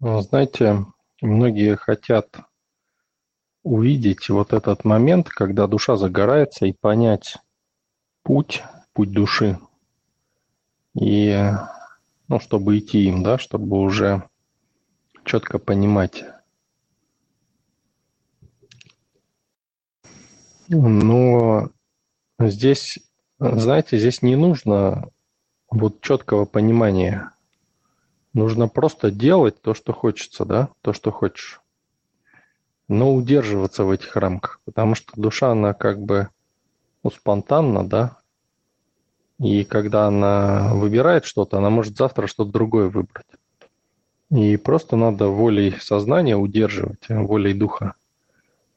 [0.00, 0.84] Ну, знаете,
[1.22, 2.28] многие хотят
[3.62, 7.38] увидеть вот этот момент, когда душа загорается, и понять
[8.22, 8.62] путь,
[8.92, 9.58] путь души.
[10.98, 11.50] И,
[12.28, 14.28] ну, чтобы идти им, да, чтобы уже
[15.24, 16.24] четко понимать.
[20.68, 21.70] Но
[22.38, 22.98] здесь,
[23.38, 25.08] знаете, здесь не нужно
[25.70, 27.33] вот четкого понимания.
[28.34, 31.60] Нужно просто делать то, что хочется, да, то, что хочешь.
[32.88, 36.28] Но удерживаться в этих рамках, потому что душа, она как бы
[37.04, 38.18] ну, спонтанна, да,
[39.38, 43.26] и когда она выбирает что-то, она может завтра что-то другое выбрать.
[44.30, 47.94] И просто надо волей сознания удерживать, волей духа,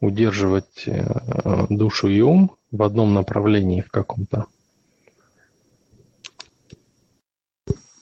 [0.00, 4.46] удерживать э, душу и ум в одном направлении в каком-то.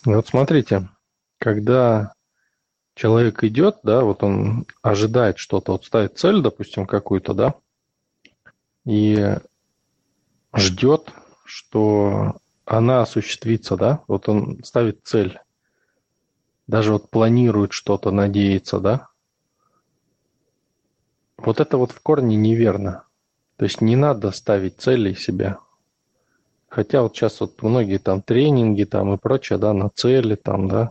[0.05, 0.89] Вот смотрите,
[1.41, 2.13] когда
[2.95, 7.55] человек идет, да, вот он ожидает что-то, вот ставит цель, допустим, какую-то, да,
[8.85, 9.37] и
[10.55, 11.11] ждет,
[11.45, 15.41] что она осуществится, да, вот он ставит цель,
[16.67, 19.09] даже вот планирует что-то, надеется, да,
[21.39, 23.05] вот это вот в корне неверно.
[23.57, 25.59] То есть не надо ставить цели себя.
[26.69, 30.91] Хотя вот сейчас вот многие там тренинги там и прочее, да, на цели там, да,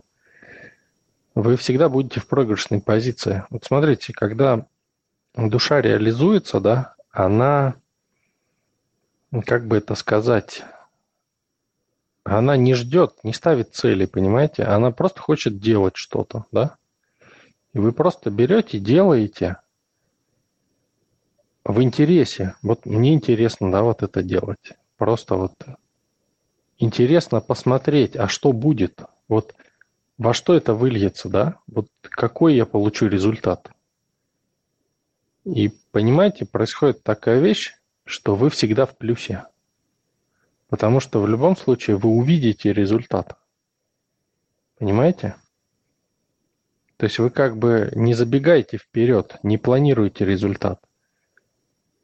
[1.34, 3.44] вы всегда будете в проигрышной позиции.
[3.50, 4.66] Вот смотрите, когда
[5.34, 7.74] душа реализуется, да, она,
[9.46, 10.62] как бы это сказать,
[12.24, 14.64] она не ждет, не ставит цели, понимаете?
[14.64, 16.76] Она просто хочет делать что-то, да?
[17.72, 19.56] И вы просто берете, делаете
[21.64, 22.54] в интересе.
[22.62, 24.72] Вот мне интересно, да, вот это делать.
[24.96, 25.54] Просто вот
[26.78, 29.00] интересно посмотреть, а что будет?
[29.28, 29.54] Вот
[30.20, 31.56] во что это выльется, да?
[31.66, 33.70] Вот какой я получу результат?
[35.46, 39.46] И понимаете, происходит такая вещь, что вы всегда в плюсе.
[40.68, 43.38] Потому что в любом случае вы увидите результат.
[44.78, 45.36] Понимаете?
[46.98, 50.84] То есть вы как бы не забегаете вперед, не планируете результат.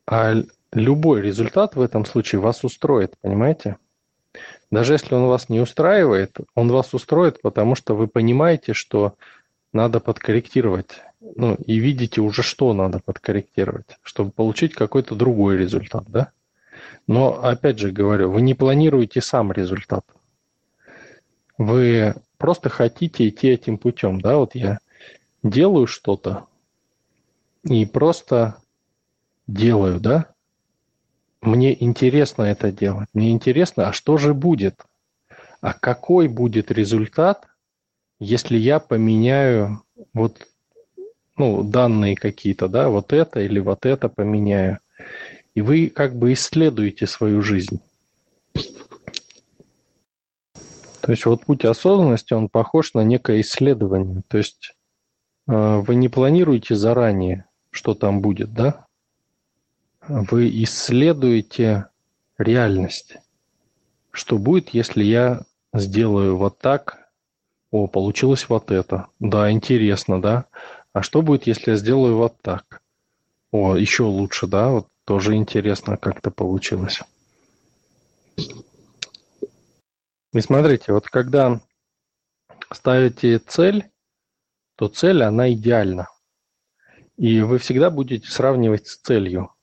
[0.07, 0.37] А
[0.73, 3.77] любой результат в этом случае вас устроит, понимаете?
[4.71, 9.15] Даже если он вас не устраивает, он вас устроит, потому что вы понимаете, что
[9.73, 11.01] надо подкорректировать.
[11.21, 16.31] Ну, и видите уже, что надо подкорректировать, чтобы получить какой-то другой результат, да?
[17.07, 20.05] Но, опять же говорю, вы не планируете сам результат.
[21.59, 24.37] Вы просто хотите идти этим путем, да?
[24.37, 24.79] Вот я
[25.43, 26.47] делаю что-то
[27.65, 28.57] и просто
[29.47, 30.27] делаю, да?
[31.43, 33.09] Мне интересно это делать.
[33.13, 34.81] Мне интересно, а что же будет?
[35.61, 37.47] А какой будет результат,
[38.19, 39.83] если я поменяю
[40.13, 40.47] вот
[41.37, 44.79] ну, данные какие-то, да, вот это или вот это поменяю.
[45.55, 47.81] И вы как бы исследуете свою жизнь.
[51.03, 54.23] То есть вот путь осознанности, он похож на некое исследование.
[54.29, 54.75] То есть
[55.47, 58.86] э, вы не планируете заранее, что там будет, да?
[60.09, 61.87] Вы исследуете
[62.39, 63.17] реальность.
[64.11, 65.43] Что будет, если я
[65.75, 67.11] сделаю вот так?
[67.71, 69.09] О, получилось вот это.
[69.19, 70.47] Да, интересно, да?
[70.93, 72.81] А что будет, если я сделаю вот так?
[73.51, 74.71] О, еще лучше, да?
[74.71, 77.01] Вот тоже интересно, как это получилось.
[80.33, 81.61] И смотрите, вот когда
[82.73, 83.91] ставите цель,
[84.77, 86.09] то цель, она идеальна.
[87.17, 89.56] И вы всегда будете сравнивать с целью.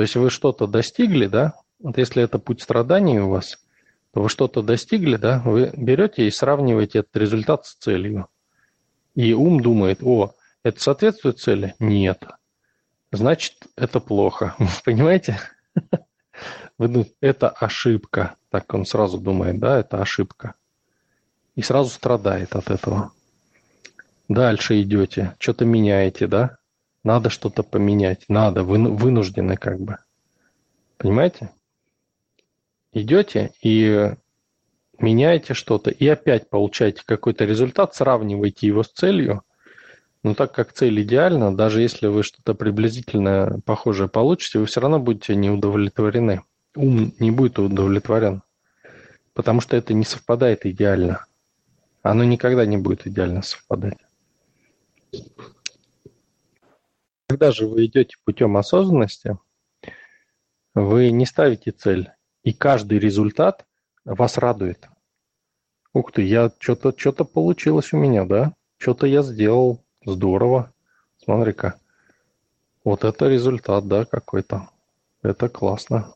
[0.00, 1.52] То есть вы что-то достигли, да?
[1.78, 3.58] Вот если это путь страданий у вас,
[4.14, 5.42] то вы что-то достигли, да?
[5.44, 8.28] Вы берете и сравниваете этот результат с целью.
[9.14, 11.74] И ум думает, о, это соответствует цели?
[11.80, 12.24] Нет.
[13.12, 14.56] Значит, это плохо.
[14.86, 15.38] Понимаете?
[16.78, 18.36] Вы думаете, это ошибка.
[18.48, 20.54] Так он сразу думает, да, это ошибка.
[21.56, 23.12] И сразу страдает от этого.
[24.30, 26.56] Дальше идете, что-то меняете, да?
[27.02, 28.24] Надо что-то поменять.
[28.28, 29.96] Надо, вы вынуждены как бы.
[30.98, 31.50] Понимаете?
[32.92, 34.12] Идете и
[34.98, 39.42] меняете что-то, и опять получаете какой-то результат, сравниваете его с целью.
[40.22, 44.98] Но так как цель идеальна, даже если вы что-то приблизительно похожее получите, вы все равно
[44.98, 46.42] будете не удовлетворены.
[46.76, 48.42] Ум не будет удовлетворен.
[49.32, 51.24] Потому что это не совпадает идеально.
[52.02, 53.98] Оно никогда не будет идеально совпадать.
[57.40, 59.38] Когда же вы идете путем осознанности,
[60.74, 62.10] вы не ставите цель,
[62.42, 63.64] и каждый результат
[64.04, 64.90] вас радует.
[65.94, 68.52] Ух ты, я что-то что получилось у меня, да?
[68.76, 70.74] что-то я сделал, здорово,
[71.24, 71.76] смотри-ка.
[72.84, 74.68] Вот это результат, да, какой-то.
[75.22, 76.12] Это классно.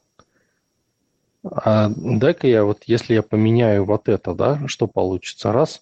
[1.42, 5.52] А дай-ка я вот, если я поменяю вот это, да, что получится?
[5.52, 5.80] Раз,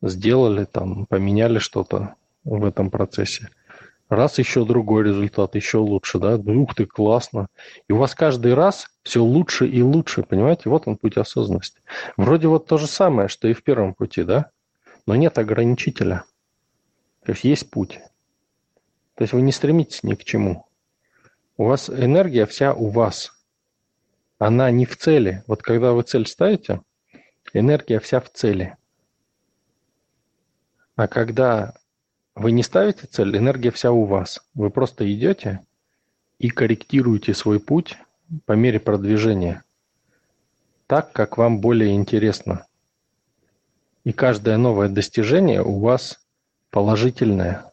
[0.00, 3.50] сделали там, поменяли что-то в этом процессе.
[4.08, 6.38] Раз еще другой результат, еще лучше, да?
[6.38, 7.48] Ну, ух ты, классно.
[7.88, 10.70] И у вас каждый раз все лучше и лучше, понимаете?
[10.70, 11.82] Вот он путь осознанности.
[12.16, 14.50] Вроде вот то же самое, что и в первом пути, да?
[15.06, 16.24] Но нет ограничителя.
[17.24, 18.00] То есть есть путь.
[19.14, 20.66] То есть вы не стремитесь ни к чему.
[21.58, 23.32] У вас энергия вся у вас.
[24.38, 25.42] Она не в цели.
[25.46, 26.80] Вот когда вы цель ставите,
[27.52, 28.76] энергия вся в цели.
[30.96, 31.74] А когда
[32.38, 34.40] вы не ставите цель, энергия вся у вас.
[34.54, 35.60] Вы просто идете
[36.38, 37.98] и корректируете свой путь
[38.46, 39.64] по мере продвижения.
[40.86, 42.66] Так, как вам более интересно.
[44.04, 46.20] И каждое новое достижение у вас
[46.70, 47.72] положительное.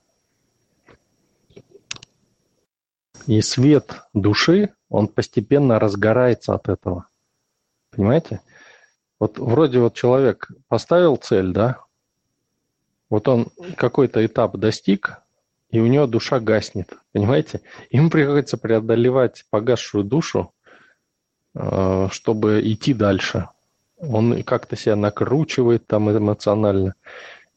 [3.28, 7.08] И свет души, он постепенно разгорается от этого.
[7.92, 8.42] Понимаете?
[9.20, 11.85] Вот вроде вот человек поставил цель, да?
[13.10, 13.48] Вот он
[13.78, 15.22] какой-то этап достиг,
[15.69, 16.94] и у него душа гаснет.
[17.12, 17.62] Понимаете?
[17.92, 20.54] Ему приходится преодолевать погасшую душу,
[21.54, 23.50] э, чтобы идти дальше.
[23.98, 26.96] Он как-то себя накручивает там эмоционально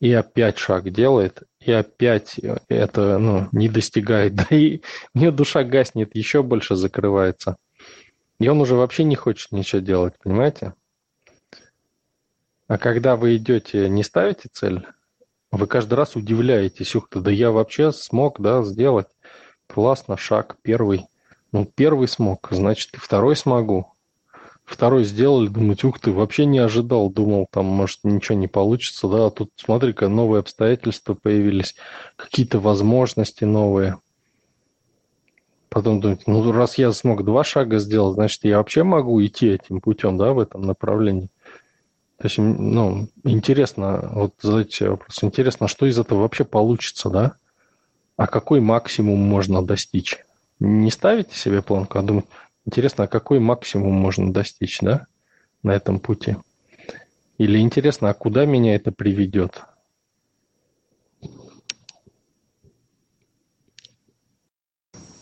[0.00, 4.34] и опять шаг делает, и опять это ну, не достигает.
[4.36, 4.80] Да и
[5.14, 7.56] у него душа гаснет, еще больше закрывается.
[8.38, 10.74] И он уже вообще не хочет ничего делать, понимаете?
[12.68, 14.86] А когда вы идете, не ставите цель,
[15.50, 19.08] вы каждый раз удивляетесь, ух ты, да я вообще смог, да, сделать.
[19.66, 21.06] Классно, шаг первый.
[21.52, 23.92] Ну, первый смог, значит, и второй смогу
[24.68, 29.26] второй сделали, думать, ух ты, вообще не ожидал, думал, там, может, ничего не получится, да,
[29.26, 31.74] а тут, смотри-ка, новые обстоятельства появились,
[32.16, 33.96] какие-то возможности новые.
[35.70, 39.80] Потом думать, ну, раз я смог два шага сделать, значит, я вообще могу идти этим
[39.80, 41.30] путем, да, в этом направлении.
[42.18, 47.36] То есть, ну, интересно, вот задайте себе вопрос, интересно, что из этого вообще получится, да?
[48.16, 50.18] А какой максимум можно достичь?
[50.58, 52.26] Не ставите себе планку, а думать,
[52.68, 55.06] Интересно, а какой максимум можно достичь, да,
[55.62, 56.36] на этом пути?
[57.38, 59.62] Или интересно, а куда меня это приведет?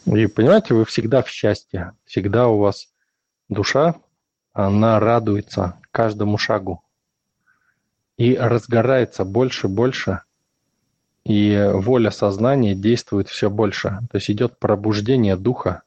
[0.06, 2.88] И понимаете, вы всегда в счастье, всегда у вас
[3.49, 3.94] душа,
[4.52, 6.82] она радуется каждому шагу
[8.16, 10.22] и разгорается больше, больше,
[11.24, 13.98] и воля сознания действует все больше.
[14.10, 15.82] То есть идет пробуждение духа,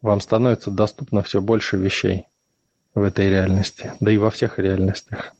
[0.00, 2.26] вам становится доступно все больше вещей
[2.94, 5.32] в этой реальности, да и во всех реальностях.